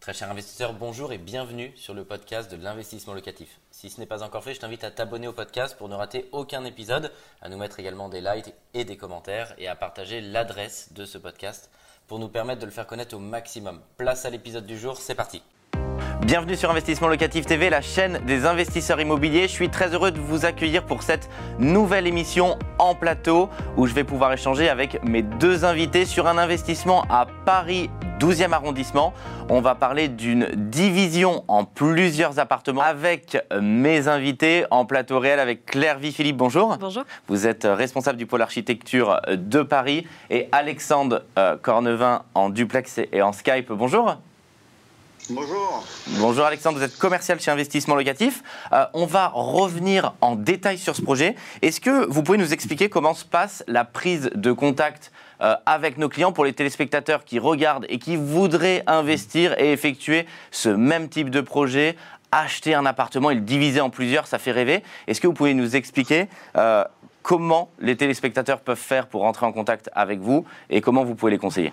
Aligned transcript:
Très 0.00 0.14
cher 0.14 0.30
investisseur, 0.30 0.72
bonjour 0.72 1.12
et 1.12 1.18
bienvenue 1.18 1.74
sur 1.76 1.92
le 1.92 2.04
podcast 2.04 2.50
de 2.50 2.56
l'investissement 2.56 3.12
locatif. 3.12 3.60
Si 3.70 3.90
ce 3.90 4.00
n'est 4.00 4.06
pas 4.06 4.22
encore 4.22 4.42
fait, 4.42 4.54
je 4.54 4.60
t'invite 4.60 4.82
à 4.82 4.90
t'abonner 4.90 5.28
au 5.28 5.34
podcast 5.34 5.76
pour 5.76 5.90
ne 5.90 5.94
rater 5.94 6.26
aucun 6.32 6.64
épisode, 6.64 7.12
à 7.42 7.50
nous 7.50 7.58
mettre 7.58 7.80
également 7.80 8.08
des 8.08 8.22
likes 8.22 8.54
et 8.72 8.86
des 8.86 8.96
commentaires 8.96 9.52
et 9.58 9.68
à 9.68 9.74
partager 9.74 10.22
l'adresse 10.22 10.94
de 10.94 11.04
ce 11.04 11.18
podcast 11.18 11.70
pour 12.06 12.18
nous 12.18 12.28
permettre 12.28 12.60
de 12.60 12.64
le 12.64 12.72
faire 12.72 12.86
connaître 12.86 13.14
au 13.14 13.18
maximum. 13.18 13.82
Place 13.98 14.24
à 14.24 14.30
l'épisode 14.30 14.64
du 14.64 14.78
jour, 14.78 14.96
c'est 14.96 15.14
parti. 15.14 15.42
Bienvenue 16.22 16.56
sur 16.56 16.70
Investissement 16.70 17.08
Locatif 17.08 17.44
TV, 17.44 17.68
la 17.68 17.82
chaîne 17.82 18.24
des 18.24 18.46
investisseurs 18.46 19.02
immobiliers. 19.02 19.48
Je 19.48 19.52
suis 19.52 19.68
très 19.68 19.92
heureux 19.92 20.12
de 20.12 20.20
vous 20.20 20.46
accueillir 20.46 20.86
pour 20.86 21.02
cette 21.02 21.28
nouvelle 21.58 22.06
émission 22.06 22.58
en 22.78 22.94
plateau 22.94 23.50
où 23.76 23.86
je 23.86 23.92
vais 23.92 24.04
pouvoir 24.04 24.32
échanger 24.32 24.70
avec 24.70 25.02
mes 25.04 25.20
deux 25.20 25.66
invités 25.66 26.06
sur 26.06 26.26
un 26.26 26.38
investissement 26.38 27.04
à 27.10 27.26
Paris 27.44 27.90
12e 28.20 28.52
arrondissement. 28.52 29.14
On 29.48 29.62
va 29.62 29.74
parler 29.74 30.08
d'une 30.08 30.46
division 30.54 31.42
en 31.48 31.64
plusieurs 31.64 32.38
appartements 32.38 32.82
avec 32.82 33.38
mes 33.60 34.08
invités 34.08 34.66
en 34.70 34.84
plateau 34.84 35.18
réel 35.18 35.40
avec 35.40 35.64
Claire 35.64 35.98
Vie-Philippe. 35.98 36.36
Bonjour. 36.36 36.76
Bonjour. 36.78 37.04
Vous 37.28 37.46
êtes 37.46 37.64
responsable 37.64 38.18
du 38.18 38.26
pôle 38.26 38.42
architecture 38.42 39.20
de 39.28 39.62
Paris 39.62 40.06
et 40.28 40.48
Alexandre 40.52 41.22
euh, 41.38 41.56
Cornevin 41.56 42.22
en 42.34 42.50
duplex 42.50 42.98
et 42.98 43.22
en 43.22 43.32
Skype. 43.32 43.72
Bonjour. 43.72 44.16
Bonjour. 45.28 45.84
Bonjour 46.18 46.44
Alexandre, 46.44 46.78
vous 46.78 46.84
êtes 46.84 46.96
commercial 46.98 47.38
chez 47.40 47.50
Investissement 47.50 47.94
Locatif. 47.94 48.42
Euh, 48.72 48.86
on 48.94 49.06
va 49.06 49.28
revenir 49.28 50.14
en 50.20 50.34
détail 50.34 50.78
sur 50.78 50.96
ce 50.96 51.02
projet. 51.02 51.36
Est-ce 51.62 51.80
que 51.80 52.06
vous 52.06 52.22
pouvez 52.22 52.38
nous 52.38 52.52
expliquer 52.52 52.88
comment 52.88 53.14
se 53.14 53.24
passe 53.24 53.62
la 53.68 53.84
prise 53.84 54.30
de 54.34 54.52
contact 54.52 55.12
euh, 55.40 55.54
avec 55.66 55.98
nos 55.98 56.08
clients 56.08 56.32
pour 56.32 56.44
les 56.44 56.52
téléspectateurs 56.52 57.24
qui 57.24 57.38
regardent 57.38 57.86
et 57.88 57.98
qui 57.98 58.16
voudraient 58.16 58.82
investir 58.86 59.58
et 59.58 59.72
effectuer 59.72 60.26
ce 60.50 60.68
même 60.68 61.08
type 61.08 61.30
de 61.30 61.40
projet 61.40 61.96
acheter 62.32 62.74
un 62.74 62.86
appartement 62.86 63.30
et 63.30 63.34
le 63.34 63.40
diviser 63.40 63.80
en 63.80 63.90
plusieurs, 63.90 64.26
ça 64.26 64.38
fait 64.38 64.52
rêver. 64.52 64.82
Est-ce 65.06 65.20
que 65.20 65.26
vous 65.26 65.32
pouvez 65.32 65.54
nous 65.54 65.76
expliquer 65.76 66.28
euh, 66.56 66.84
comment 67.22 67.70
les 67.80 67.96
téléspectateurs 67.96 68.60
peuvent 68.60 68.78
faire 68.78 69.06
pour 69.06 69.24
entrer 69.24 69.46
en 69.46 69.52
contact 69.52 69.90
avec 69.94 70.20
vous 70.20 70.44
et 70.70 70.80
comment 70.80 71.04
vous 71.04 71.14
pouvez 71.14 71.32
les 71.32 71.38
conseiller? 71.38 71.72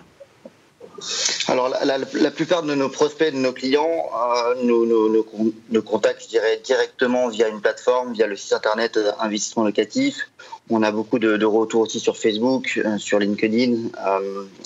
Alors, 1.48 1.68
la, 1.68 2.30
plupart 2.30 2.62
de 2.62 2.74
nos 2.74 2.88
prospects, 2.88 3.32
de 3.32 3.38
nos 3.38 3.52
clients, 3.52 4.06
euh, 4.14 4.54
nous, 4.62 5.82
contactent, 5.82 6.22
je 6.24 6.28
dirais, 6.28 6.60
directement 6.62 7.28
via 7.28 7.48
une 7.48 7.60
plateforme, 7.60 8.12
via 8.12 8.26
le 8.26 8.36
site 8.36 8.52
internet 8.52 8.96
euh, 8.96 9.12
Investissement 9.20 9.64
Locatif. 9.64 10.28
On 10.70 10.82
a 10.82 10.90
beaucoup 10.90 11.18
de, 11.18 11.44
retours 11.44 11.82
aussi 11.82 12.00
sur 12.00 12.16
Facebook, 12.16 12.80
euh, 12.84 12.98
sur 12.98 13.18
LinkedIn, 13.18 13.88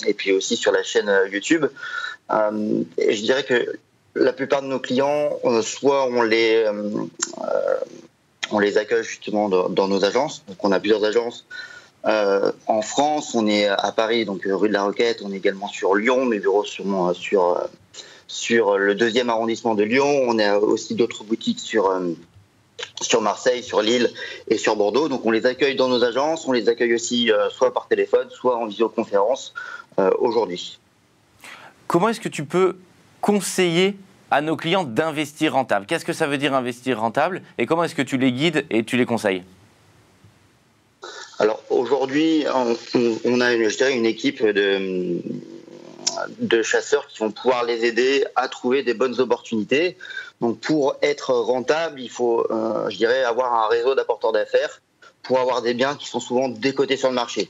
et 0.05 0.13
puis 0.13 0.31
aussi 0.31 0.57
sur 0.57 0.71
la 0.71 0.83
chaîne 0.83 1.09
YouTube. 1.31 1.65
et 2.97 3.15
je 3.15 3.21
dirais 3.21 3.43
que 3.43 3.77
la 4.15 4.33
plupart 4.33 4.61
de 4.61 4.67
nos 4.67 4.79
clients, 4.79 5.39
soit 5.61 6.05
on 6.07 6.21
les, 6.21 6.65
on 8.51 8.59
les 8.59 8.77
accueille 8.77 9.03
justement 9.03 9.49
dans, 9.49 9.87
nos 9.87 10.03
agences. 10.03 10.43
Donc, 10.47 10.57
on 10.63 10.71
a 10.71 10.79
plusieurs 10.79 11.03
agences 11.03 11.45
euh, 12.05 12.51
en 12.67 12.81
France, 12.81 13.33
on 13.33 13.47
est 13.47 13.67
à 13.67 13.91
Paris, 13.91 14.25
donc 14.25 14.45
euh, 14.45 14.55
rue 14.55 14.67
de 14.67 14.73
la 14.73 14.83
Roquette. 14.83 15.21
On 15.23 15.31
est 15.31 15.37
également 15.37 15.67
sur 15.67 15.95
Lyon. 15.95 16.25
Mes 16.25 16.39
bureaux 16.39 16.65
sont 16.65 17.09
euh, 17.09 17.13
sur, 17.13 17.57
sur 18.27 18.77
le 18.77 18.95
deuxième 18.95 19.29
arrondissement 19.29 19.75
de 19.75 19.83
Lyon. 19.83 20.25
On 20.27 20.37
a 20.39 20.57
aussi 20.57 20.95
d'autres 20.95 21.23
boutiques 21.23 21.59
sur, 21.59 21.91
sur 23.01 23.21
Marseille, 23.21 23.63
sur 23.63 23.81
Lille 23.81 24.11
et 24.49 24.57
sur 24.57 24.75
Bordeaux. 24.75 25.07
Donc 25.07 25.25
on 25.25 25.31
les 25.31 25.45
accueille 25.45 25.75
dans 25.75 25.87
nos 25.87 26.03
agences. 26.03 26.45
On 26.47 26.51
les 26.51 26.67
accueille 26.67 26.93
aussi 26.93 27.31
soit 27.51 27.73
par 27.73 27.87
téléphone, 27.87 28.27
soit 28.29 28.57
en 28.57 28.65
visioconférence 28.65 29.53
aujourd'hui. 30.19 30.79
Comment 31.87 32.09
est-ce 32.09 32.19
que 32.21 32.29
tu 32.29 32.43
peux 32.43 32.77
conseiller 33.21 33.95
à 34.31 34.41
nos 34.41 34.57
clients 34.57 34.83
d'investir 34.83 35.53
rentable? 35.53 35.85
Qu'est-ce 35.85 36.05
que 36.05 36.11
ça 36.11 36.27
veut 36.27 36.37
dire 36.37 36.53
investir 36.53 36.99
rentable? 36.99 37.43
Et 37.59 37.65
comment 37.65 37.83
est-ce 37.83 37.95
que 37.95 38.01
tu 38.01 38.17
les 38.17 38.31
guides 38.31 38.65
et 38.71 38.83
tu 38.83 38.97
les 38.97 39.05
conseilles? 39.05 39.43
Alors 41.39 41.63
aujourd'hui, 41.69 42.45
on, 42.53 43.41
a, 43.41 43.51
je 43.57 43.77
dirais, 43.77 43.95
une 43.95 44.05
équipe 44.05 44.43
de, 44.45 45.21
chasseurs 46.61 47.07
qui 47.07 47.19
vont 47.19 47.31
pouvoir 47.31 47.63
les 47.63 47.85
aider 47.85 48.25
à 48.35 48.47
trouver 48.47 48.83
des 48.83 48.93
bonnes 48.93 49.19
opportunités. 49.19 49.97
Donc 50.41 50.59
pour 50.59 50.95
être 51.01 51.33
rentable, 51.33 51.99
il 51.99 52.09
faut, 52.09 52.45
euh, 52.51 52.89
je 52.89 52.97
dirais, 52.97 53.23
avoir 53.23 53.53
un 53.53 53.67
réseau 53.67 53.95
d'apporteurs 53.95 54.31
d'affaires 54.31 54.81
pour 55.23 55.39
avoir 55.39 55.61
des 55.61 55.73
biens 55.73 55.95
qui 55.95 56.07
sont 56.07 56.19
souvent 56.19 56.49
décotés 56.49 56.97
sur 56.97 57.09
le 57.09 57.15
marché. 57.15 57.49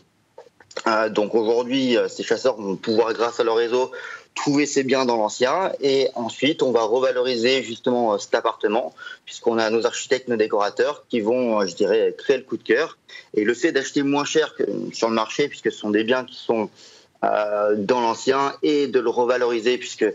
Euh, 0.87 1.09
donc 1.09 1.35
aujourd'hui, 1.35 1.97
euh, 1.97 2.07
ces 2.07 2.23
chasseurs 2.23 2.55
vont 2.55 2.75
pouvoir, 2.75 3.13
grâce 3.13 3.39
à 3.39 3.43
leur 3.43 3.55
réseau, 3.55 3.91
trouver 4.35 4.65
ses 4.65 4.83
biens 4.83 5.05
dans 5.05 5.17
l'ancien 5.17 5.71
et 5.79 6.09
ensuite 6.15 6.63
on 6.63 6.71
va 6.71 6.81
revaloriser 6.81 7.61
justement 7.61 8.13
euh, 8.13 8.17
cet 8.17 8.33
appartement 8.33 8.93
puisqu'on 9.25 9.59
a 9.59 9.69
nos 9.69 9.85
architectes, 9.85 10.27
nos 10.27 10.35
décorateurs 10.35 11.05
qui 11.07 11.21
vont, 11.21 11.65
je 11.67 11.75
dirais, 11.75 12.15
créer 12.17 12.37
le 12.37 12.43
coup 12.43 12.57
de 12.57 12.63
cœur. 12.63 12.97
Et 13.35 13.43
le 13.43 13.53
fait 13.53 13.71
d'acheter 13.71 14.01
moins 14.01 14.25
cher 14.25 14.55
sur 14.91 15.09
le 15.09 15.15
marché 15.15 15.47
puisque 15.47 15.71
ce 15.71 15.77
sont 15.77 15.91
des 15.91 16.03
biens 16.03 16.25
qui 16.25 16.35
sont 16.35 16.69
dans 17.21 18.01
l'ancien 18.01 18.53
et 18.63 18.87
de 18.87 18.99
le 18.99 19.09
revaloriser 19.09 19.77
puisque 19.77 20.05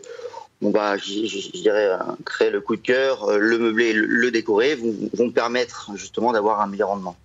on 0.61 0.71
va, 0.71 0.99
je, 0.99 1.51
dirais, 1.53 1.89
créer 2.27 2.51
le 2.51 2.61
coup 2.61 2.77
de 2.77 2.83
cœur, 2.83 3.39
le 3.39 3.57
meubler, 3.57 3.95
le, 3.95 4.31
décorer, 4.31 4.77
vont 5.15 5.31
permettre 5.31 5.93
justement 5.95 6.33
d'avoir 6.33 6.61
un 6.61 6.67
meilleur 6.67 6.89
rendement. 6.89 7.17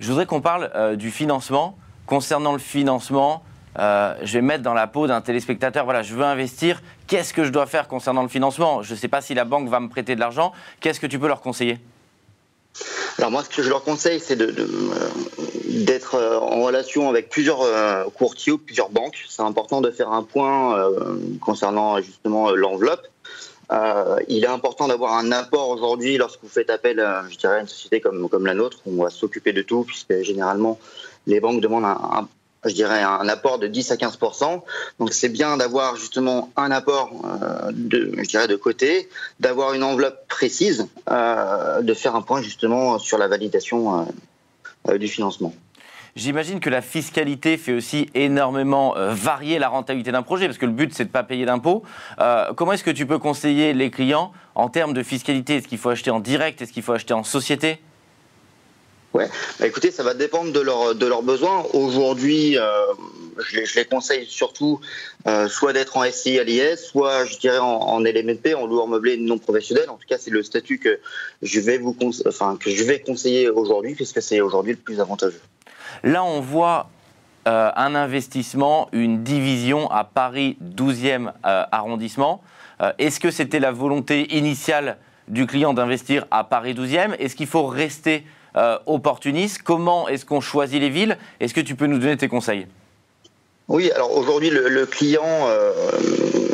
Je 0.00 0.08
voudrais 0.08 0.24
qu'on 0.24 0.40
parle 0.40 0.96
du 0.96 1.10
financement. 1.10 1.76
Concernant 2.12 2.52
le 2.52 2.58
financement, 2.58 3.42
euh, 3.78 4.14
je 4.22 4.34
vais 4.34 4.42
mettre 4.42 4.62
dans 4.62 4.74
la 4.74 4.86
peau 4.86 5.06
d'un 5.06 5.22
téléspectateur, 5.22 5.86
voilà, 5.86 6.02
je 6.02 6.14
veux 6.14 6.24
investir, 6.24 6.82
qu'est-ce 7.06 7.32
que 7.32 7.42
je 7.42 7.48
dois 7.48 7.64
faire 7.64 7.88
concernant 7.88 8.20
le 8.20 8.28
financement? 8.28 8.82
Je 8.82 8.92
ne 8.92 8.98
sais 8.98 9.08
pas 9.08 9.22
si 9.22 9.32
la 9.32 9.46
banque 9.46 9.70
va 9.70 9.80
me 9.80 9.88
prêter 9.88 10.14
de 10.14 10.20
l'argent, 10.20 10.52
qu'est-ce 10.80 11.00
que 11.00 11.06
tu 11.06 11.18
peux 11.18 11.26
leur 11.26 11.40
conseiller? 11.40 11.78
Alors 13.16 13.30
moi, 13.30 13.42
ce 13.42 13.48
que 13.48 13.62
je 13.62 13.70
leur 13.70 13.82
conseille, 13.82 14.20
c'est 14.20 14.36
d'être 14.36 14.52
de, 14.52 16.20
euh, 16.20 16.38
en 16.38 16.60
relation 16.60 17.08
avec 17.08 17.30
plusieurs 17.30 17.62
euh, 17.62 18.04
courtiers 18.14 18.52
ou 18.52 18.58
plusieurs 18.58 18.90
banques. 18.90 19.24
C'est 19.30 19.40
important 19.40 19.80
de 19.80 19.90
faire 19.90 20.12
un 20.12 20.22
point 20.22 20.78
concernant 21.40 21.98
justement 22.02 22.50
l'enveloppe. 22.50 23.06
il 24.28 24.44
est 24.44 24.48
important 24.48 24.86
d'avoir 24.86 25.14
un 25.14 25.32
apport 25.32 25.70
aujourd'hui 25.70 26.18
lorsque 26.18 26.40
vous 26.42 26.50
faites 26.50 26.68
appel, 26.68 27.02
je 27.30 27.38
dirais, 27.38 27.56
à 27.56 27.60
une 27.60 27.68
société 27.68 28.02
comme, 28.02 28.28
comme 28.28 28.44
la 28.44 28.52
nôtre. 28.52 28.80
On 28.84 29.02
va 29.02 29.08
s'occuper 29.08 29.54
de 29.54 29.62
tout 29.62 29.84
puisque 29.84 30.20
généralement 30.20 30.78
les 31.26 31.40
banques 31.40 31.60
demandent 31.60 31.84
un, 31.84 32.28
je 32.64 32.74
dirais, 32.74 33.02
un 33.02 33.28
apport 33.28 33.58
de 33.58 33.66
10 33.66 33.90
à 33.90 33.96
15 33.96 34.18
Donc 34.98 35.12
c'est 35.12 35.28
bien 35.28 35.56
d'avoir 35.56 35.96
justement 35.96 36.50
un 36.56 36.70
apport 36.70 37.10
euh, 37.24 37.72
de, 37.72 38.12
je 38.18 38.28
dirais, 38.28 38.46
de 38.46 38.56
côté, 38.56 39.08
d'avoir 39.40 39.74
une 39.74 39.82
enveloppe 39.82 40.28
précise, 40.28 40.86
euh, 41.10 41.82
de 41.82 41.94
faire 41.94 42.14
un 42.14 42.22
point 42.22 42.40
justement 42.40 42.98
sur 42.98 43.18
la 43.18 43.26
validation 43.26 44.06
euh, 44.88 44.98
du 44.98 45.08
financement. 45.08 45.52
J'imagine 46.14 46.60
que 46.60 46.68
la 46.68 46.82
fiscalité 46.82 47.56
fait 47.56 47.72
aussi 47.72 48.10
énormément 48.14 48.94
varier 48.96 49.58
la 49.58 49.68
rentabilité 49.68 50.12
d'un 50.12 50.20
projet, 50.20 50.44
parce 50.44 50.58
que 50.58 50.66
le 50.66 50.72
but, 50.72 50.92
c'est 50.92 51.04
de 51.04 51.08
ne 51.08 51.12
pas 51.12 51.22
payer 51.22 51.46
d'impôts. 51.46 51.84
comment 52.54 52.74
est-ce 52.74 52.84
que 52.84 52.90
tu 52.90 53.06
peux 53.06 53.18
conseiller 53.18 53.72
les 53.72 53.90
clients 53.90 54.30
en 54.54 54.68
termes 54.68 54.92
de 54.92 55.02
fiscalité? 55.02 55.56
Est-ce 55.56 55.68
qu'il 55.68 55.78
faut 55.78 55.88
acheter 55.88 56.10
en 56.10 56.20
direct? 56.20 56.60
Est-ce 56.60 56.70
qu'il 56.70 56.82
faut 56.82 56.92
acheter 56.92 57.14
en 57.14 57.24
société? 57.24 57.80
Ouais, 59.14 59.28
bah 59.60 59.66
écoutez, 59.66 59.90
ça 59.90 60.02
va 60.02 60.14
dépendre 60.14 60.52
de, 60.52 60.60
leur, 60.60 60.94
de 60.94 61.06
leurs 61.06 61.22
besoins. 61.22 61.66
Aujourd'hui, 61.74 62.56
euh, 62.56 62.62
je, 63.38 63.64
je, 63.64 63.78
les, 63.78 63.84
conseille 63.84 64.26
surtout 64.26 64.80
euh, 65.26 65.48
soit 65.48 65.74
d'être 65.74 65.98
en 65.98 66.04
SCI 66.10 66.38
à 66.38 66.44
l'IS, 66.44 66.76
soit 66.76 67.26
je 67.26 67.36
dirais 67.36 67.58
en, 67.58 67.66
en 67.66 68.00
LMNP, 68.00 68.54
en 68.54 68.66
loueur 68.66 68.88
meublé 68.88 69.18
non 69.18 69.36
professionnel. 69.36 69.90
En 69.90 69.96
tout 69.96 70.06
cas, 70.08 70.16
c'est 70.18 70.30
le 70.30 70.42
statut 70.42 70.78
que 70.78 70.98
je 71.42 71.60
vais 71.60 71.76
vous 71.76 71.94
enfin, 72.26 72.56
que 72.58 72.70
je 72.70 72.82
vais 72.84 73.00
conseiller 73.00 73.50
aujourd'hui, 73.50 73.94
puisque 73.94 74.22
c'est 74.22 74.40
aujourd'hui 74.40 74.72
le 74.72 74.78
plus 74.78 74.98
avantageux. 74.98 75.42
Là, 76.02 76.24
on 76.24 76.40
voit 76.40 76.88
euh, 77.46 77.70
un 77.76 77.94
investissement, 77.94 78.88
une 78.92 79.22
division 79.22 79.90
à 79.90 80.04
Paris 80.04 80.56
12e 80.62 81.32
euh, 81.44 81.64
arrondissement. 81.70 82.42
Est-ce 82.98 83.20
que 83.20 83.30
c'était 83.30 83.60
la 83.60 83.70
volonté 83.70 84.34
initiale 84.36 84.96
du 85.28 85.46
client 85.46 85.72
d'investir 85.72 86.26
à 86.32 86.42
Paris 86.42 86.74
12e 86.74 87.14
Est-ce 87.20 87.36
qu'il 87.36 87.46
faut 87.46 87.68
rester 87.68 88.24
euh, 88.54 88.78
opportuniste. 88.84 89.62
Comment 89.62 90.08
est-ce 90.08 90.26
qu'on 90.26 90.42
choisit 90.42 90.78
les 90.78 90.90
villes? 90.90 91.16
Est-ce 91.40 91.54
que 91.54 91.60
tu 91.60 91.74
peux 91.74 91.86
nous 91.86 91.98
donner 91.98 92.18
tes 92.18 92.28
conseils? 92.28 92.66
Oui, 93.68 93.90
alors 93.92 94.14
aujourd'hui, 94.14 94.50
le, 94.50 94.84
client 94.84 95.22
euh, 95.24 95.72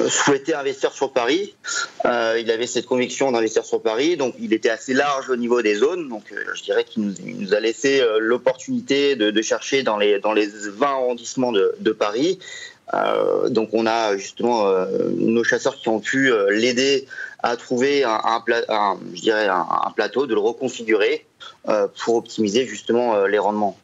souhaitait 0.08 0.54
investir 0.54 0.92
sur 0.92 1.12
Paris. 1.12 1.56
Euh, 2.04 2.38
il 2.40 2.50
avait 2.52 2.68
cette 2.68 2.86
conviction 2.86 3.32
d'investir 3.32 3.64
sur 3.64 3.82
Paris, 3.82 4.16
donc 4.16 4.34
il 4.38 4.52
était 4.52 4.68
assez 4.68 4.94
large 4.94 5.28
au 5.28 5.34
niveau 5.34 5.60
des 5.60 5.74
zones. 5.74 6.08
Donc 6.08 6.32
je 6.54 6.62
dirais 6.62 6.84
qu'il 6.84 7.14
nous, 7.24 7.54
a 7.54 7.58
laissé 7.58 8.00
l'opportunité 8.20 9.16
de, 9.16 9.42
chercher 9.42 9.82
dans 9.82 9.96
les, 9.96 10.20
dans 10.20 10.32
les 10.32 10.46
20 10.46 10.86
arrondissements 10.86 11.50
de, 11.50 11.90
Paris. 11.90 12.38
donc 13.48 13.70
on 13.72 13.86
a 13.86 14.16
justement 14.16 14.72
nos 15.16 15.42
chasseurs 15.42 15.76
qui 15.76 15.88
ont 15.88 16.00
pu 16.00 16.30
l'aider 16.50 17.08
à 17.42 17.56
trouver 17.56 18.04
un, 18.04 18.42
je 19.14 19.20
dirais 19.20 19.48
un, 19.48 19.92
plateau, 19.94 20.26
de 20.26 20.34
le 20.34 20.40
reconfigurer 20.40 21.26
euh, 21.68 21.86
pour 22.04 22.16
optimiser 22.16 22.66
justement 22.66 23.14
euh, 23.14 23.28
les 23.28 23.38
rendements. 23.38 23.76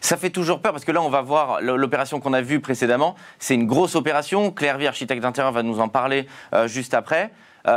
Ça 0.00 0.16
fait 0.16 0.30
toujours 0.30 0.60
peur 0.60 0.72
parce 0.72 0.84
que 0.84 0.90
là, 0.90 1.00
on 1.00 1.08
va 1.08 1.20
voir 1.20 1.60
l'opération 1.60 2.18
qu'on 2.18 2.32
a 2.32 2.40
vue 2.40 2.58
précédemment. 2.58 3.14
C'est 3.38 3.54
une 3.54 3.68
grosse 3.68 3.94
opération. 3.94 4.50
Claire 4.50 4.78
architecte 4.84 5.22
d'intérieur, 5.22 5.52
va 5.52 5.62
nous 5.62 5.78
en 5.78 5.88
parler 5.88 6.26
euh, 6.54 6.66
juste 6.66 6.94
après. 6.94 7.30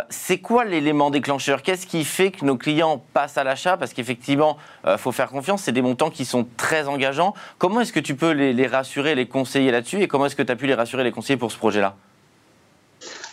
C'est 0.09 0.39
quoi 0.39 0.65
l'élément 0.65 1.11
déclencheur? 1.11 1.61
Qu'est-ce 1.61 1.85
qui 1.85 2.05
fait 2.05 2.31
que 2.31 2.43
nos 2.43 2.57
clients 2.57 3.05
passent 3.13 3.37
à 3.37 3.43
l'achat? 3.43 3.77
Parce 3.77 3.93
qu'effectivement, 3.93 4.57
il 4.87 4.97
faut 4.97 5.11
faire 5.11 5.29
confiance, 5.29 5.61
c'est 5.61 5.71
des 5.71 5.83
montants 5.83 6.09
qui 6.09 6.25
sont 6.25 6.47
très 6.57 6.87
engageants. 6.87 7.35
Comment 7.59 7.81
est-ce 7.81 7.93
que 7.93 7.99
tu 7.99 8.15
peux 8.15 8.31
les 8.31 8.65
rassurer, 8.65 9.13
les 9.13 9.27
conseiller 9.27 9.69
là-dessus? 9.69 10.01
Et 10.01 10.07
comment 10.07 10.25
est-ce 10.25 10.35
que 10.35 10.41
tu 10.41 10.51
as 10.51 10.55
pu 10.55 10.65
les 10.65 10.73
rassurer, 10.73 11.03
les 11.03 11.11
conseiller 11.11 11.37
pour 11.37 11.51
ce 11.51 11.57
projet-là? 11.59 11.95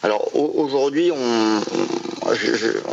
Alors 0.03 0.35
aujourd'hui, 0.35 1.13
on, 1.13 1.61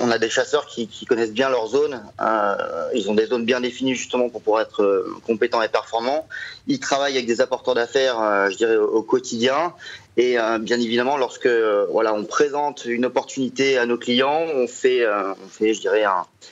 on, 0.01 0.11
a 0.11 0.17
des 0.17 0.29
chasseurs 0.29 0.65
qui, 0.67 0.88
connaissent 1.07 1.31
bien 1.31 1.50
leur 1.50 1.67
zone. 1.67 2.03
Euh, 2.21 2.56
ils 2.94 3.09
ont 3.09 3.15
des 3.15 3.25
zones 3.25 3.45
bien 3.45 3.61
définies 3.61 3.95
justement 3.95 4.29
pour 4.29 4.41
pouvoir 4.41 4.61
être 4.61 4.83
euh, 4.83 5.15
compétents 5.25 5.61
et 5.61 5.69
performants. 5.69 6.27
Ils 6.67 6.79
travaillent 6.79 7.15
avec 7.15 7.25
des 7.25 7.41
apporteurs 7.41 7.75
d'affaires, 7.75 8.19
euh, 8.21 8.50
je 8.50 8.57
dirais, 8.57 8.77
au, 8.77 9.01
quotidien. 9.01 9.73
Et 10.17 10.35
bien 10.59 10.77
évidemment, 10.81 11.15
lorsque 11.15 11.47
voilà, 11.91 12.13
on 12.13 12.25
présente 12.25 12.83
une 12.83 13.06
opportunité 13.06 13.77
à 13.77 13.85
nos 13.85 13.97
clients, 13.97 14.44
on 14.53 14.67
fait, 14.67 15.07
on 15.07 15.47
fait 15.47 15.73
je 15.73 15.79
dirais, 15.79 16.03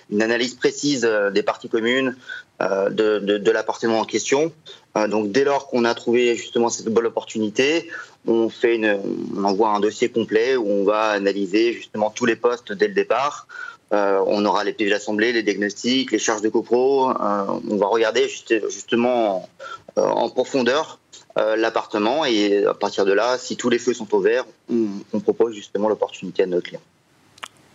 une 0.10 0.22
analyse 0.22 0.54
précise 0.54 1.02
des 1.34 1.44
parties 1.44 1.68
communes, 1.68 2.16
de, 2.62 3.20
de 3.20 3.52
l'appartement 3.52 4.00
en 4.00 4.06
question. 4.06 4.54
donc 5.10 5.34
dès 5.34 5.44
lors 5.44 5.68
qu'on 5.68 5.84
a 5.84 5.94
trouvé 5.96 6.36
justement 6.36 6.70
cette 6.70 6.88
bonne 6.88 7.08
opportunité, 7.08 7.90
on 8.28 8.50
fait 8.50 8.80
on 9.36 9.44
envoie 9.44 9.70
un 9.70 9.80
dossier 9.80 10.10
complet 10.10 10.56
où 10.56 10.70
on 10.70 10.84
va 10.84 11.10
analyser 11.10 11.74
justement 11.74 12.10
tous 12.10 12.26
les 12.26 12.36
postes 12.36 12.74
dès 12.74 12.88
le 12.88 12.94
départ. 12.94 13.48
Euh, 13.94 14.22
on 14.28 14.44
aura 14.46 14.64
les 14.64 14.74
PV 14.74 14.90
d'assemblée, 14.90 15.32
les 15.32 15.44
diagnostics, 15.44 16.12
les 16.12 16.20
charges 16.20 16.42
de 16.42 16.50
copro. 16.50 17.10
Euh, 17.10 17.14
on 17.70 17.78
va 17.78 17.88
regarder 17.88 18.28
justement 18.28 19.48
euh, 19.98 20.02
en 20.04 20.30
profondeur 20.30 21.00
l'appartement 21.56 22.26
et 22.26 22.66
à 22.66 22.74
partir 22.74 23.06
de 23.06 23.14
là, 23.14 23.38
si 23.38 23.58
tous 23.58 23.70
les 23.70 23.78
feux 23.78 23.94
sont 23.94 24.12
au 24.16 24.20
vert, 24.20 24.44
on, 24.72 24.88
on 25.14 25.20
propose 25.20 25.54
justement 25.54 25.88
l'opportunité 25.88 26.42
à 26.42 26.46
nos 26.48 26.62
clients. 26.62 26.82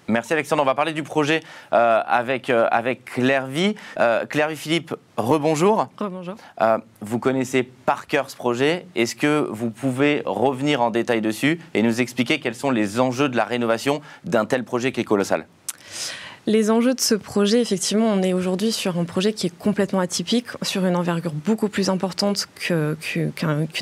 Merci 0.09 0.33
Alexandre. 0.33 0.63
On 0.63 0.67
va 0.67 0.75
parler 0.75 0.93
du 0.93 1.03
projet 1.03 1.41
euh, 1.73 2.03
avec, 2.07 2.51
euh, 2.51 2.67
avec 2.71 3.05
Claire 3.05 3.47
Vie. 3.47 3.75
Euh, 3.99 4.27
Claire 4.27 4.49
Vie 4.49 4.57
Philippe, 4.57 4.95
rebonjour. 5.17 5.89
Rebonjour. 5.99 6.35
vous 7.01 7.19
connaissez 7.19 7.63
par 7.63 8.07
cœur 8.07 8.31
ce 8.31 8.37
projet. 8.37 8.87
Est-ce 8.95 9.15
que 9.15 9.47
vous 9.51 9.71
pouvez 9.71 10.23
revenir 10.27 10.81
en 10.83 10.91
détail 10.91 11.21
dessus 11.21 11.61
et 11.75 11.83
nous 11.83 12.01
expliquer 12.01 12.41
quels 12.41 12.55
sont 12.55 12.71
les 12.71 13.01
enjeux 13.01 13.29
de 13.29 13.37
la 13.37 13.45
rénovation 13.45 14.01
d'un 14.25 14.45
tel 14.45 14.65
projet 14.65 14.93
qui 14.93 15.01
est 15.01 15.05
colossal? 15.05 15.47
Les 16.47 16.71
enjeux 16.71 16.95
de 16.95 17.01
ce 17.01 17.15
projet, 17.15 17.61
effectivement, 17.61 18.07
on 18.07 18.21
est 18.23 18.33
aujourd'hui 18.33 18.73
sur 18.73 18.99
un 18.99 19.05
projet 19.05 19.33
qui 19.33 19.47
est 19.47 19.57
complètement 19.57 20.01
atypique, 20.01 20.47
sur 20.63 20.85
une 20.85 20.97
envergure 20.97 21.33
beaucoup 21.33 21.69
plus 21.69 21.89
importante 21.89 22.49
qu'une 22.57 23.33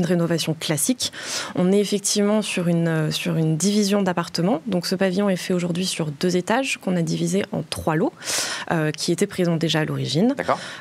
rénovation 0.01 0.55
classique. 0.55 1.13
On 1.55 1.73
est 1.73 1.79
effectivement 1.79 2.43
sur 2.43 2.69
une, 2.69 3.11
sur 3.11 3.37
une 3.37 3.57
division 3.57 4.03
d'appartements. 4.03 4.61
Donc 4.67 4.87
ce 4.87 4.95
pavillon 4.95 5.31
est 5.31 5.37
fait 5.37 5.55
aujourd'hui 5.55 5.87
sur 5.87 6.11
deux 6.11 6.37
étages 6.37 6.79
qu'on 6.79 6.97
a 6.97 7.03
divisé 7.03 7.45
en 7.53 7.63
trois 7.63 7.97
lots, 7.97 8.13
euh, 8.71 8.91
qui 8.91 9.11
étaient 9.11 9.27
présents 9.27 9.57
déjà 9.57 9.81
à 9.81 9.85
l'origine. 9.87 10.35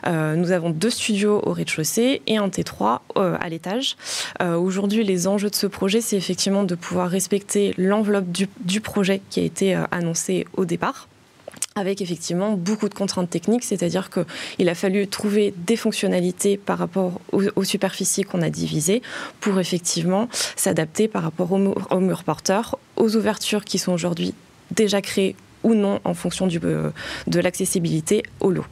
Euh, 0.06 0.36
nous 0.36 0.52
avons 0.52 0.72
deux 0.72 0.90
studios 0.90 1.42
au 1.46 1.54
rez-de-chaussée 1.54 2.22
et 2.28 2.38
un 2.38 2.50
T3 2.50 3.00
euh, 3.18 3.38
à 3.40 3.48
l'étage. 3.48 3.96
aujourd'hui, 4.42 5.04
les 5.04 5.28
enjeux 5.28 5.50
de 5.50 5.56
ce 5.56 5.68
projet, 5.68 6.02
c'est 6.02 6.18
effectivement 6.18 6.64
de 6.64 6.76
pouvoir 6.76 7.10
respecter 7.10 7.74
l'enveloppe 7.78 8.30
du, 8.30 8.50
du 8.60 8.82
projet 8.82 9.22
qui 9.30 9.40
a 9.40 9.44
été 9.44 9.76
annoncé 9.92 10.46
au 10.58 10.66
départ 10.66 11.08
avec 11.76 12.02
effectivement 12.02 12.54
beaucoup 12.54 12.90
de 12.90 12.94
contraintes 12.94 13.30
techniques, 13.30 13.64
c'est-à-dire 13.64 14.10
qu'il 14.10 14.70
a 14.70 14.76
fallu 14.76 15.08
trouver 15.08 15.54
des 15.58 15.76
fonctionnalités 15.76 16.58
par 16.58 16.78
rapport 16.78 17.22
aux, 17.32 17.64
superficies 17.64 18.24
qu'on 18.24 18.42
a 18.42 18.50
divisées 18.50 19.02
pour 19.40 19.60
effectivement 19.60 20.28
s'adapter 20.56 21.08
par 21.08 21.24
rapport 21.24 21.52
aux, 21.52 22.00
murs 22.00 22.24
porteurs, 22.24 22.78
aux 22.96 23.16
ouvertures 23.16 23.64
qui 23.64 23.78
sont 23.78 23.94
aujourd'hui 23.94 24.34
déjà 24.72 25.02
créées 25.02 25.36
ou 25.64 25.74
non 25.76 26.00
en 26.04 26.14
fonction 26.14 26.48
euh, 26.64 26.92
de 27.28 27.40
l'accessibilité 27.40 28.24
au 28.40 28.52
lot. 28.52 28.66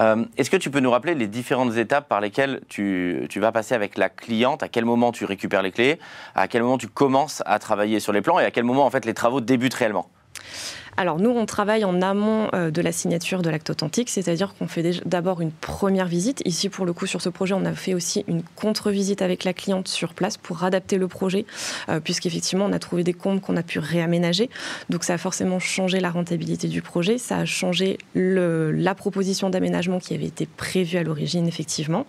Euh, 0.00 0.24
est-ce 0.36 0.50
que 0.50 0.56
tu 0.56 0.70
peux 0.70 0.80
nous 0.80 0.90
rappeler 0.90 1.14
les 1.14 1.26
différentes 1.26 1.76
étapes 1.76 2.08
par 2.08 2.20
lesquelles 2.20 2.60
tu, 2.68 3.26
tu, 3.28 3.40
vas 3.40 3.52
passer 3.52 3.74
avec 3.74 3.98
la 3.98 4.08
cliente? 4.08 4.62
À 4.62 4.68
quel 4.68 4.84
moment 4.84 5.12
tu 5.12 5.24
récupères 5.24 5.62
les 5.62 5.72
clés? 5.72 5.98
À 6.34 6.46
quel 6.46 6.62
moment 6.62 6.78
tu 6.78 6.88
commences 6.88 7.42
à 7.46 7.58
travailler 7.58 7.98
sur 8.00 8.12
les 8.12 8.20
plans? 8.20 8.38
Et 8.38 8.44
à 8.44 8.50
quel 8.50 8.64
moment 8.64 8.86
en 8.86 8.90
fait 8.90 9.04
les 9.04 9.14
travaux 9.14 9.40
débutent 9.40 9.74
réellement? 9.74 10.08
Alors 10.98 11.20
nous, 11.20 11.30
on 11.30 11.46
travaille 11.46 11.84
en 11.84 12.02
amont 12.02 12.48
euh, 12.54 12.72
de 12.72 12.82
la 12.82 12.90
signature 12.90 13.42
de 13.42 13.50
l'acte 13.50 13.70
authentique, 13.70 14.10
c'est-à-dire 14.10 14.52
qu'on 14.58 14.66
fait 14.66 15.00
d'abord 15.06 15.40
une 15.40 15.52
première 15.52 16.08
visite. 16.08 16.42
Ici, 16.44 16.68
pour 16.68 16.86
le 16.86 16.92
coup, 16.92 17.06
sur 17.06 17.22
ce 17.22 17.28
projet, 17.28 17.54
on 17.54 17.64
a 17.64 17.72
fait 17.72 17.94
aussi 17.94 18.24
une 18.26 18.42
contre-visite 18.56 19.22
avec 19.22 19.44
la 19.44 19.52
cliente 19.52 19.86
sur 19.86 20.12
place 20.12 20.36
pour 20.36 20.64
adapter 20.64 20.98
le 20.98 21.06
projet, 21.06 21.46
euh, 21.88 22.00
puisqu'effectivement, 22.00 22.64
on 22.64 22.72
a 22.72 22.80
trouvé 22.80 23.04
des 23.04 23.12
comptes 23.12 23.40
qu'on 23.40 23.56
a 23.56 23.62
pu 23.62 23.78
réaménager. 23.78 24.50
Donc 24.90 25.04
ça 25.04 25.14
a 25.14 25.18
forcément 25.18 25.60
changé 25.60 26.00
la 26.00 26.10
rentabilité 26.10 26.66
du 26.66 26.82
projet, 26.82 27.16
ça 27.16 27.36
a 27.36 27.44
changé 27.44 27.98
le, 28.14 28.72
la 28.72 28.96
proposition 28.96 29.50
d'aménagement 29.50 30.00
qui 30.00 30.14
avait 30.14 30.26
été 30.26 30.46
prévue 30.46 30.98
à 30.98 31.04
l'origine, 31.04 31.46
effectivement. 31.46 32.06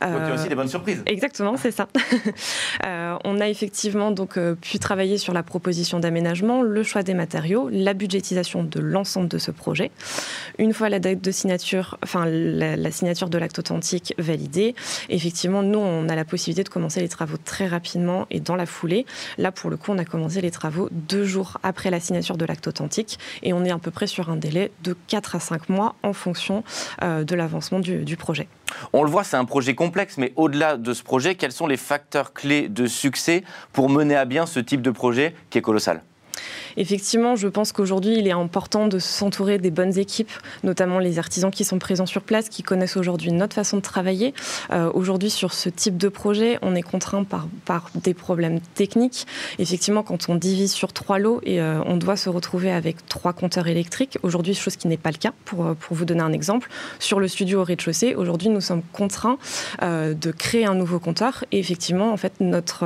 donc 0.00 0.12
il 0.22 0.28
y 0.28 0.30
a 0.30 0.34
aussi 0.34 0.48
des 0.48 0.54
bonnes 0.54 0.68
surprises. 0.68 1.02
Exactement, 1.06 1.56
c'est 1.56 1.72
ça. 1.72 1.88
on 3.24 3.40
a 3.40 3.48
effectivement 3.48 4.12
donc 4.12 4.38
pu 4.60 4.78
travailler 4.78 5.18
sur 5.18 5.32
la 5.32 5.42
proposition 5.42 5.98
d'aménagement, 5.98 6.62
le 6.62 6.82
choix 6.84 7.02
des 7.02 7.14
matériaux, 7.14 7.68
la 7.72 7.92
budget 7.92 8.19
de 8.20 8.80
l'ensemble 8.80 9.28
de 9.28 9.38
ce 9.38 9.50
projet. 9.50 9.90
Une 10.58 10.72
fois 10.72 10.88
la 10.88 10.98
date 10.98 11.20
de 11.20 11.30
signature, 11.30 11.98
enfin 12.02 12.26
la, 12.26 12.90
signature 12.90 13.28
de 13.28 13.38
l'acte 13.38 13.58
authentique 13.58 14.14
validée, 14.18 14.74
effectivement, 15.08 15.62
nous, 15.62 15.78
on 15.78 16.08
a 16.08 16.14
la 16.14 16.24
possibilité 16.24 16.64
de 16.64 16.68
commencer 16.68 17.00
les 17.00 17.08
travaux 17.08 17.36
très 17.36 17.66
rapidement 17.66 18.26
et 18.30 18.40
dans 18.40 18.56
la 18.56 18.66
foulée. 18.66 19.06
Là, 19.38 19.52
pour 19.52 19.70
le 19.70 19.76
coup, 19.76 19.92
on 19.92 19.98
a 19.98 20.04
commencé 20.04 20.40
les 20.40 20.50
travaux 20.50 20.88
deux 20.90 21.24
jours 21.24 21.58
après 21.62 21.90
la 21.90 22.00
signature 22.00 22.36
de 22.36 22.44
l'acte 22.44 22.66
authentique 22.66 23.18
et 23.42 23.52
on 23.52 23.64
est 23.64 23.70
à 23.70 23.78
peu 23.78 23.90
près 23.90 24.06
sur 24.06 24.30
un 24.30 24.36
délai 24.36 24.70
de 24.82 24.96
4 25.08 25.36
à 25.36 25.40
5 25.40 25.68
mois 25.68 25.94
en 26.02 26.12
fonction 26.12 26.62
euh, 27.02 27.24
de 27.24 27.34
l'avancement 27.34 27.80
du, 27.80 28.04
du 28.04 28.16
projet. 28.16 28.48
On 28.92 29.02
le 29.02 29.10
voit, 29.10 29.24
c'est 29.24 29.36
un 29.36 29.44
projet 29.44 29.74
complexe, 29.74 30.16
mais 30.18 30.32
au-delà 30.36 30.76
de 30.76 30.92
ce 30.92 31.02
projet, 31.02 31.34
quels 31.34 31.52
sont 31.52 31.66
les 31.66 31.76
facteurs 31.76 32.32
clés 32.32 32.68
de 32.68 32.86
succès 32.86 33.42
pour 33.72 33.88
mener 33.88 34.16
à 34.16 34.24
bien 34.24 34.46
ce 34.46 34.60
type 34.60 34.82
de 34.82 34.90
projet 34.90 35.34
qui 35.50 35.58
est 35.58 35.62
colossal? 35.62 36.02
Effectivement, 36.80 37.36
je 37.36 37.46
pense 37.46 37.72
qu'aujourd'hui, 37.72 38.16
il 38.16 38.26
est 38.26 38.32
important 38.32 38.88
de 38.88 38.98
s'entourer 38.98 39.58
des 39.58 39.70
bonnes 39.70 39.98
équipes, 39.98 40.30
notamment 40.64 40.98
les 40.98 41.18
artisans 41.18 41.50
qui 41.50 41.62
sont 41.62 41.78
présents 41.78 42.06
sur 42.06 42.22
place, 42.22 42.48
qui 42.48 42.62
connaissent 42.62 42.96
aujourd'hui 42.96 43.32
notre 43.32 43.54
façon 43.54 43.76
de 43.76 43.82
travailler. 43.82 44.32
Euh, 44.70 44.90
aujourd'hui, 44.94 45.28
sur 45.28 45.52
ce 45.52 45.68
type 45.68 45.98
de 45.98 46.08
projet, 46.08 46.58
on 46.62 46.74
est 46.74 46.80
contraint 46.80 47.24
par, 47.24 47.90
des 47.94 48.14
problèmes 48.14 48.60
techniques. 48.74 49.26
Effectivement, 49.58 50.02
quand 50.02 50.30
on 50.30 50.36
divise 50.36 50.72
sur 50.72 50.94
trois 50.94 51.18
lots 51.18 51.42
et 51.42 51.60
euh, 51.60 51.82
on 51.84 51.98
doit 51.98 52.16
se 52.16 52.30
retrouver 52.30 52.72
avec 52.72 53.06
trois 53.08 53.34
compteurs 53.34 53.66
électriques, 53.66 54.16
aujourd'hui, 54.22 54.54
chose 54.54 54.76
qui 54.76 54.88
n'est 54.88 54.96
pas 54.96 55.10
le 55.10 55.18
cas, 55.18 55.34
pour, 55.44 55.66
euh, 55.66 55.74
vous 55.90 56.06
donner 56.06 56.22
un 56.22 56.32
exemple, 56.32 56.70
sur 56.98 57.20
le 57.20 57.28
studio 57.28 57.60
au 57.60 57.64
rez-de-chaussée, 57.64 58.14
aujourd'hui, 58.14 58.48
nous 58.48 58.62
sommes 58.62 58.82
contraints 58.94 59.36
de 59.82 60.30
créer 60.30 60.64
un 60.64 60.74
nouveau 60.74 60.98
compteur 60.98 61.44
et 61.52 61.58
effectivement, 61.58 62.10
en 62.12 62.16
fait, 62.16 62.32
notre 62.40 62.84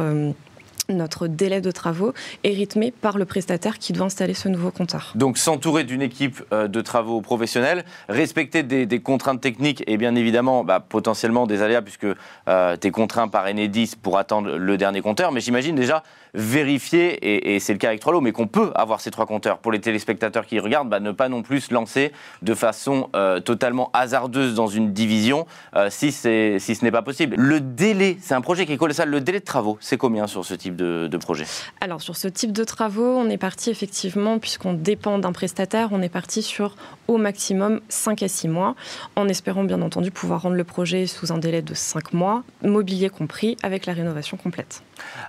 notre 0.88 1.26
délai 1.26 1.60
de 1.60 1.70
travaux 1.70 2.12
est 2.42 2.50
rythmé 2.50 2.90
par 2.90 3.18
le 3.18 3.24
prestataire 3.24 3.78
qui 3.78 3.92
doit 3.92 4.06
installer 4.06 4.34
ce 4.34 4.48
nouveau 4.48 4.70
compteur. 4.70 5.12
Donc 5.14 5.38
s'entourer 5.38 5.84
d'une 5.84 6.02
équipe 6.02 6.42
euh, 6.52 6.68
de 6.68 6.80
travaux 6.80 7.20
professionnels, 7.20 7.84
respecter 8.08 8.62
des, 8.62 9.00
contraintes 9.00 9.40
techniques 9.40 9.82
et 9.86 9.96
bien 9.96 10.14
évidemment 10.14 10.64
bah, 10.64 10.80
potentiellement 10.80 11.46
des 11.46 11.62
aléas 11.62 11.82
puisque 11.82 12.06
euh, 12.48 12.76
tu 12.80 12.86
es 12.86 12.90
contraint 12.90 13.28
par 13.28 13.46
Enedis 13.46 13.92
pour 14.00 14.18
attendre 14.18 14.56
le 14.56 14.76
dernier 14.76 15.00
compteur, 15.00 15.32
mais 15.32 15.40
j'imagine 15.40 15.74
déjà 15.74 16.02
vérifier, 16.34 17.54
et, 17.54 17.60
c'est 17.60 17.72
le 17.72 17.78
cas 17.78 17.88
avec 17.88 18.00
Trollo, 18.00 18.20
mais 18.20 18.32
qu'on 18.32 18.46
peut 18.46 18.72
avoir 18.74 19.00
ces 19.00 19.10
trois 19.10 19.26
compteurs 19.26 19.58
pour 19.58 19.72
les 19.72 19.80
téléspectateurs 19.80 20.46
qui 20.46 20.58
regardent, 20.58 20.88
bah, 20.88 21.00
ne 21.00 21.12
pas 21.12 21.28
non 21.28 21.42
plus 21.42 21.60
se 21.60 21.74
lancer 21.74 22.12
de 22.42 22.54
façon 22.54 23.08
euh, 23.14 23.40
totalement 23.40 23.90
hasardeuse 23.92 24.54
dans 24.54 24.66
une 24.66 24.92
division 24.92 25.46
si, 25.88 26.12
si 26.12 26.58
ce 26.58 26.84
n'est 26.84 26.90
pas 26.90 27.02
possible. 27.02 27.36
Le 27.38 27.60
délai, 27.60 28.16
c'est 28.20 28.34
un 28.34 28.40
projet 28.40 28.66
qui 28.66 28.72
est 28.72 28.76
colossal, 28.76 29.08
le 29.08 29.20
délai 29.20 29.40
de 29.40 29.44
travaux, 29.44 29.78
c'est 29.80 29.96
combien 29.96 30.26
sur 30.26 30.44
ce 30.44 30.54
type 30.54 30.76
de, 30.76 31.16
projet? 31.16 31.44
Alors 31.80 32.02
sur 32.02 32.16
ce 32.16 32.28
type 32.28 32.52
de 32.52 32.64
travaux, 32.64 33.16
on 33.16 33.28
est 33.30 33.38
parti 33.38 33.70
effectivement, 33.70 34.38
puisqu'on 34.38 34.72
dépend 34.72 35.18
d'un 35.18 35.32
prestataire, 35.32 35.88
on 35.92 36.02
est 36.02 36.08
parti 36.08 36.42
sur 36.42 36.76
au 37.08 37.16
maximum 37.16 37.80
5 37.88 38.22
à 38.22 38.28
6 38.28 38.48
mois, 38.48 38.74
en 39.16 39.28
espérant 39.28 39.64
bien 39.64 39.82
entendu 39.82 40.10
pouvoir 40.10 40.42
rendre 40.42 40.56
le 40.56 40.64
projet 40.64 41.06
sous 41.06 41.32
un 41.32 41.38
délai 41.38 41.62
de 41.62 41.74
5 41.74 42.12
mois, 42.12 42.42
mobilier 42.62 43.10
compris, 43.10 43.56
avec 43.62 43.86
la 43.86 43.92
rénovation 43.92 44.36
complète. 44.36 44.82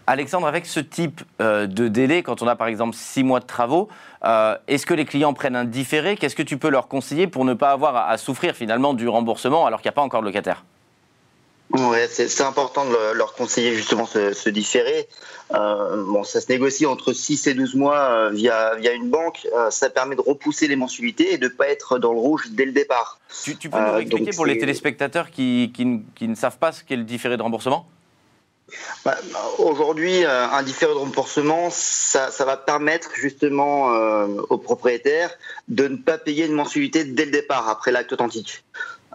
Alexandre, 0.08 0.48
avec 0.48 0.66
ce 0.66 0.80
type 0.80 0.95
euh, 1.42 1.68
de 1.68 1.88
délai, 1.88 2.24
quand 2.24 2.42
on 2.42 2.48
a 2.48 2.56
par 2.56 2.68
exemple 2.68 2.96
6 2.96 3.24
mois 3.24 3.40
de 3.40 3.46
travaux, 3.46 3.90
euh, 4.24 4.58
est-ce 4.68 4.86
que 4.86 4.94
les 4.94 5.06
clients 5.06 5.34
prennent 5.34 5.56
un 5.56 5.66
différé? 5.66 6.16
Qu'est-ce 6.16 6.36
que 6.36 6.44
tu 6.44 6.58
peux 6.58 6.70
leur 6.70 6.88
conseiller 6.88 7.28
pour 7.28 7.46
ne 7.46 7.54
pas 7.54 7.72
avoir 7.72 8.10
à, 8.10 8.18
souffrir 8.18 8.56
finalement 8.56 8.94
du 8.94 9.08
remboursement 9.08 9.66
alors 9.66 9.82
qu'il 9.82 9.90
n'y 9.90 9.94
a 9.94 9.96
pas 9.96 10.02
encore 10.02 10.22
de 10.22 10.28
locataire? 10.28 10.64
Ouais, 11.72 12.08
c'est 12.08 12.44
important 12.44 12.86
de 12.86 13.14
leur 13.14 13.34
conseiller 13.34 13.74
justement 13.74 14.06
ce, 14.06 14.34
ce 14.34 14.50
différé. 14.50 15.08
Euh, 15.54 16.04
bon, 16.06 16.24
ça 16.24 16.42
se 16.42 16.52
négocie 16.52 16.86
entre 16.86 17.14
6 17.14 17.48
et 17.48 17.54
12 17.54 17.76
mois 17.76 18.00
euh, 18.00 18.30
via, 18.32 18.76
via 18.76 18.94
une 18.94 19.10
banque. 19.10 19.48
Euh, 19.56 19.70
ça 19.70 19.90
permet 19.90 20.16
de 20.16 20.22
repousser 20.22 20.68
les 20.68 20.76
mensualités 20.76 21.34
et 21.34 21.38
de 21.38 21.46
ne 21.46 21.50
pas 21.50 21.68
être 21.68 22.00
dans 22.00 22.14
le 22.14 22.20
rouge 22.20 22.50
dès 22.52 22.66
le 22.66 22.72
départ. 22.72 23.20
Tu, 23.44 23.56
tu 23.56 23.70
peux 23.70 23.78
nous 23.80 23.98
expliquer 23.98 24.32
pour 24.32 24.46
les 24.46 24.58
téléspectateurs 24.58 25.30
qui, 25.30 25.72
qui, 25.74 26.02
qui, 26.16 26.28
ne 26.28 26.36
savent 26.36 26.58
pas 26.58 26.72
ce 26.72 26.84
qu'est 26.84 26.96
le 26.96 27.04
différé 27.04 27.38
de 27.38 27.44
remboursement? 27.44 27.88
Bah, 29.04 29.18
Aujourd'hui, 29.58 30.24
un 30.26 30.64
différé 30.64 30.94
de 30.94 30.98
remboursement, 30.98 31.70
ça, 31.72 32.30
va 32.40 32.58
permettre 32.58 33.10
justement 33.16 33.88
aux 34.50 34.58
propriétaires 34.58 35.32
de 35.68 35.88
ne 35.88 35.98
pas 35.98 36.18
payer 36.18 36.46
une 36.46 36.54
mensualité 36.54 37.04
dès 37.04 37.26
le 37.26 37.32
départ, 37.32 37.70
après 37.70 37.92
l'acte 37.92 38.14
authentique. 38.14 38.64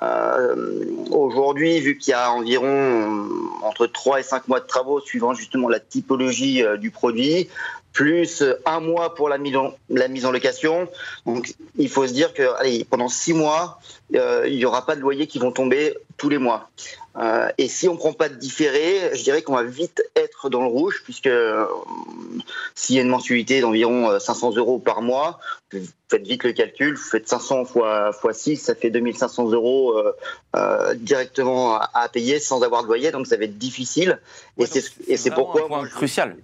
Euh, 0.02 0.86
aujourd'hui, 1.10 1.78
vu 1.80 1.98
qu'il 1.98 2.12
y 2.12 2.14
a 2.14 2.32
environ 2.32 2.66
euh, 2.66 3.66
entre 3.66 3.86
3 3.86 4.20
et 4.20 4.22
5 4.22 4.48
mois 4.48 4.60
de 4.60 4.66
travaux 4.66 5.00
suivant 5.00 5.34
justement 5.34 5.68
la 5.68 5.78
typologie 5.78 6.62
euh, 6.62 6.78
du 6.78 6.90
produit, 6.90 7.48
plus 7.92 8.42
un 8.66 8.80
mois 8.80 9.14
pour 9.14 9.28
la 9.28 9.36
mise 9.36 9.56
en, 9.56 10.32
location. 10.32 10.88
Donc, 11.26 11.54
il 11.76 11.88
faut 11.88 12.06
se 12.06 12.12
dire 12.12 12.32
que 12.32 12.82
pendant 12.84 13.08
six 13.08 13.34
mois, 13.34 13.80
euh, 14.14 14.44
il 14.46 14.56
n'y 14.56 14.64
aura 14.64 14.86
pas 14.86 14.96
de 14.96 15.00
loyers 15.00 15.26
qui 15.26 15.38
vont 15.38 15.52
tomber 15.52 15.96
tous 16.20 16.28
les 16.28 16.38
mois. 16.38 16.70
Euh, 17.16 17.48
et 17.58 17.66
si 17.66 17.88
on 17.88 17.94
ne 17.94 17.98
prend 17.98 18.12
pas 18.12 18.28
de 18.28 18.34
différé, 18.34 19.10
je 19.14 19.24
dirais 19.24 19.42
qu'on 19.42 19.54
va 19.54 19.64
vite 19.64 20.02
être 20.14 20.50
dans 20.50 20.60
le 20.60 20.68
rouge, 20.68 21.00
puisque 21.02 21.26
euh, 21.26 21.64
s'il 22.74 22.94
y 22.94 22.98
a 22.98 23.02
une 23.02 23.08
mensualité 23.08 23.60
d'environ 23.60 24.20
500 24.20 24.56
euros 24.56 24.78
par 24.78 25.02
mois, 25.02 25.40
vous 25.72 25.80
faites 26.08 26.26
vite 26.26 26.44
le 26.44 26.52
calcul, 26.52 26.94
vous 26.94 27.02
faites 27.02 27.28
500 27.28 27.64
fois, 27.64 28.12
fois 28.12 28.32
6, 28.32 28.58
ça 28.58 28.74
fait 28.74 28.90
2500 28.90 29.50
euros 29.50 29.96
directement 30.96 31.80
à, 31.80 32.08
payer 32.08 32.38
sans 32.38 32.62
avoir 32.62 32.82
de 32.82 32.88
loyer, 32.88 33.10
donc 33.10 33.26
ça 33.26 33.36
va 33.36 33.44
être 33.44 33.58
difficile. 33.58 34.20
et 34.58 35.16
c'est 35.16 35.30
pourquoi... 35.30 35.64
Un 35.64 35.68
point 35.68 35.88
crucial 35.88 36.36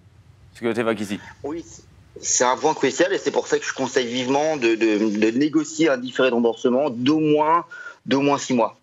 ce 0.56 0.62
que 0.62 0.72
tu 0.72 0.80
évoques 0.80 1.00
ici. 1.00 1.20
Oui, 1.44 1.64
c'est 2.20 2.44
un 2.44 2.56
point 2.56 2.74
crucial 2.74 3.12
et 3.12 3.18
c'est 3.18 3.30
pour 3.30 3.46
ça 3.46 3.58
que 3.58 3.64
je 3.64 3.74
conseille 3.74 4.06
vivement 4.06 4.56
de, 4.56 4.74
de, 4.74 5.30
négocier 5.30 5.90
un 5.90 5.98
différé 5.98 6.30
de 6.30 6.34
remboursement 6.34 6.88
d'au 6.88 7.20
moins, 7.20 7.66
d'au 8.06 8.22
moins 8.22 8.38
six 8.38 8.54
mois. 8.54 8.78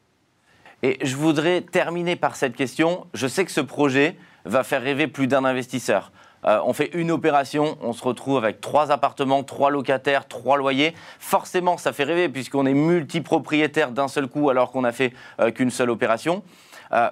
Et 0.85 0.97
je 1.01 1.15
voudrais 1.15 1.61
terminer 1.61 2.17
par 2.17 2.35
cette 2.35 2.57
question. 2.57 3.07
Je 3.13 3.25
sais 3.25 3.45
que 3.45 3.51
ce 3.51 3.61
projet 3.61 4.17
va 4.43 4.65
faire 4.65 4.81
rêver 4.81 5.07
plus 5.07 5.27
d'un 5.27 5.45
investisseur. 5.45 6.11
Euh, 6.45 6.59
on 6.65 6.73
fait 6.73 6.89
une 6.93 7.09
opération, 7.09 7.77
on 7.81 7.93
se 7.93 8.03
retrouve 8.03 8.37
avec 8.37 8.59
trois 8.59 8.91
appartements, 8.91 9.43
trois 9.43 9.71
locataires, 9.71 10.27
trois 10.27 10.57
loyers. 10.57 10.93
Forcément, 11.19 11.77
ça 11.77 11.93
fait 11.93 12.03
rêver 12.03 12.27
puisqu'on 12.27 12.65
est 12.65 12.73
multipropriétaire 12.73 13.91
d'un 13.91 14.09
seul 14.09 14.27
coup 14.27 14.49
alors 14.49 14.71
qu'on 14.71 14.81
n'a 14.81 14.91
fait 14.91 15.13
euh, 15.39 15.51
qu'une 15.51 15.71
seule 15.71 15.89
opération. 15.89 16.43
Euh, 16.91 17.09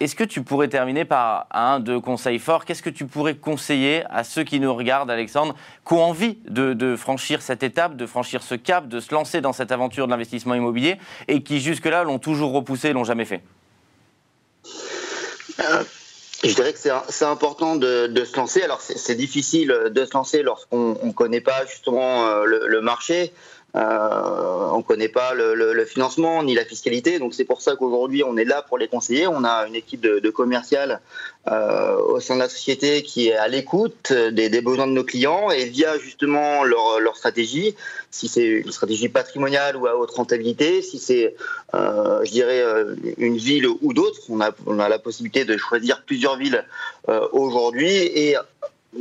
est-ce 0.00 0.14
que 0.14 0.24
tu 0.24 0.42
pourrais 0.42 0.68
terminer 0.68 1.04
par 1.04 1.46
un 1.50 1.80
de 1.80 1.98
conseils 1.98 2.38
forts? 2.38 2.64
Qu'est-ce 2.64 2.82
que 2.82 2.90
tu 2.90 3.06
pourrais 3.06 3.34
conseiller 3.34 4.04
à 4.10 4.22
ceux 4.22 4.44
qui 4.44 4.60
nous 4.60 4.72
regardent, 4.72 5.10
Alexandre, 5.10 5.56
qui 5.86 5.94
ont 5.94 6.02
envie 6.02 6.38
de, 6.48 6.96
franchir 6.96 7.42
cette 7.42 7.62
étape, 7.62 7.96
de 7.96 8.06
franchir 8.06 8.42
ce 8.42 8.54
cap, 8.54 8.88
de 8.88 9.00
se 9.00 9.12
lancer 9.12 9.40
dans 9.40 9.52
cette 9.52 9.72
aventure 9.72 10.06
de 10.06 10.12
l'investissement 10.12 10.54
immobilier 10.54 10.98
et 11.26 11.42
qui 11.42 11.60
jusque-là 11.60 12.04
l'ont 12.04 12.20
toujours 12.20 12.52
repoussé, 12.52 12.92
l'ont 12.92 13.04
jamais 13.04 13.24
fait? 13.24 13.42
Euh, 15.58 15.82
Je 16.44 16.54
dirais 16.54 16.72
que 16.72 16.78
c'est 16.78 17.24
important 17.24 17.74
de, 17.74 18.24
se 18.24 18.36
lancer. 18.36 18.62
Alors 18.62 18.80
c'est 18.80 19.16
difficile 19.16 19.90
de 19.90 20.04
se 20.04 20.14
lancer 20.14 20.42
lorsqu'on 20.42 20.96
ne 21.02 21.12
connaît 21.12 21.40
pas 21.40 21.66
justement 21.66 22.26
euh, 22.26 22.44
le 22.44 22.80
marché. 22.80 23.32
Euh, 23.76 24.68
on 24.72 24.78
ne 24.78 24.82
connaît 24.82 25.08
pas 25.08 25.34
le, 25.34 25.84
financement 25.84 26.42
ni 26.42 26.54
la 26.54 26.64
fiscalité, 26.64 27.18
donc 27.18 27.34
c'est 27.34 27.44
pour 27.44 27.60
ça 27.60 27.76
qu'aujourd'hui 27.76 28.24
on 28.24 28.36
est 28.36 28.44
là 28.44 28.62
pour 28.62 28.78
les 28.78 28.88
conseiller. 28.88 29.26
On 29.26 29.44
a 29.44 29.66
une 29.66 29.74
équipe 29.74 30.00
de, 30.00 30.20
de 30.20 30.30
commercial 30.30 31.00
euh, 31.48 31.96
au 31.96 32.18
sein 32.18 32.34
de 32.34 32.40
la 32.40 32.48
société 32.48 33.02
qui 33.02 33.28
est 33.28 33.36
à 33.36 33.46
l'écoute 33.48 34.12
des, 34.12 34.60
besoins 34.62 34.86
de 34.86 34.92
nos 34.92 35.04
clients 35.04 35.50
et 35.50 35.66
via 35.66 35.98
justement 35.98 36.64
leur, 36.64 37.16
stratégie, 37.16 37.74
si 38.10 38.28
c'est 38.28 38.44
une 38.44 38.72
stratégie 38.72 39.08
patrimoniale 39.08 39.76
ou 39.76 39.86
à 39.86 39.96
haute 39.96 40.10
rentabilité, 40.12 40.82
si 40.82 40.98
c'est, 40.98 41.34
euh, 41.74 42.24
je 42.24 42.30
dirais, 42.30 42.62
une 43.18 43.36
ville 43.36 43.66
ou 43.66 43.92
d'autres, 43.92 44.20
on 44.28 44.40
a, 44.40 44.50
on 44.66 44.78
a 44.78 44.88
la 44.88 44.98
possibilité 44.98 45.44
de 45.44 45.56
choisir 45.56 46.02
plusieurs 46.04 46.36
villes 46.36 46.64
aujourd'hui 47.32 47.88
et 47.88 48.36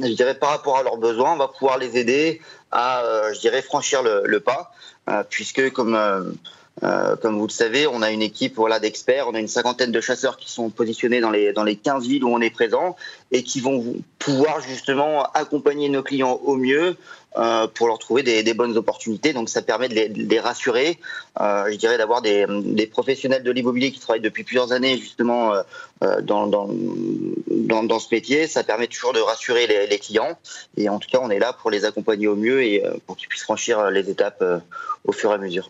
je 0.01 0.13
dirais, 0.13 0.35
par 0.35 0.49
rapport 0.49 0.77
à 0.77 0.83
leurs 0.83 0.97
besoins, 0.97 1.33
on 1.33 1.37
va 1.37 1.47
pouvoir 1.47 1.77
les 1.77 1.97
aider 1.97 2.41
à, 2.71 3.01
euh, 3.01 3.33
je 3.33 3.39
dirais, 3.39 3.61
franchir 3.61 4.01
le, 4.03 4.39
pas, 4.39 4.71
euh, 5.09 5.23
puisque 5.29 5.71
comme 5.71 5.97
euh, 6.83 7.15
comme 7.15 7.37
vous 7.37 7.47
le 7.47 7.51
savez, 7.51 7.87
on 7.87 8.01
a 8.01 8.11
une 8.11 8.21
équipe 8.21 8.55
voilà, 8.55 8.79
d'experts, 8.79 9.27
on 9.27 9.33
a 9.33 9.39
une 9.39 9.47
cinquantaine 9.47 9.91
de 9.91 10.01
chasseurs 10.01 10.37
qui 10.37 10.51
sont 10.51 10.69
positionnés 10.69 11.19
dans 11.19 11.31
les, 11.31 11.51
dans 11.53 11.63
les 11.63 11.75
15 11.75 12.07
villes 12.07 12.23
où 12.23 12.29
on 12.29 12.39
est 12.39 12.51
présent 12.51 12.95
et 13.31 13.43
qui 13.43 13.61
vont 13.61 13.95
pouvoir 14.19 14.61
justement 14.61 15.23
accompagner 15.33 15.89
nos 15.89 16.03
clients 16.03 16.39
au 16.43 16.55
mieux 16.55 16.95
euh, 17.37 17.67
pour 17.67 17.87
leur 17.87 17.97
trouver 17.97 18.21
des, 18.21 18.53
bonnes 18.53 18.77
opportunités. 18.77 19.33
Donc 19.33 19.49
ça 19.49 19.63
permet 19.63 19.89
de 19.89 19.95
les, 19.95 20.39
rassurer, 20.39 20.99
euh, 21.41 21.65
je 21.71 21.77
dirais 21.77 21.97
d'avoir 21.97 22.21
des, 22.21 22.45
professionnels 22.91 23.43
de 23.43 23.51
l'immobilier 23.51 23.91
qui 23.91 23.99
travaillent 23.99 24.21
depuis 24.21 24.43
plusieurs 24.43 24.71
années 24.71 24.97
justement 24.97 25.53
dans, 26.21 26.47
dans, 26.47 26.69
dans, 27.83 27.99
ce 27.99 28.07
métier. 28.11 28.45
Ça 28.47 28.63
permet 28.63 28.87
toujours 28.87 29.13
de 29.13 29.19
rassurer 29.19 29.65
les, 29.65 29.87
les, 29.87 29.99
clients 29.99 30.37
et 30.77 30.89
en 30.89 30.99
tout 30.99 31.09
cas 31.09 31.19
on 31.21 31.29
est 31.29 31.39
là 31.39 31.53
pour 31.53 31.71
les 31.71 31.85
accompagner 31.85 32.27
au 32.27 32.35
mieux 32.35 32.63
et 32.63 32.83
pour 33.07 33.17
qu'ils 33.17 33.27
puissent 33.27 33.43
franchir 33.43 33.89
les 33.89 34.09
étapes 34.09 34.43
au 35.05 35.11
fur 35.11 35.31
et 35.31 35.35
à 35.35 35.37
mesure. 35.37 35.69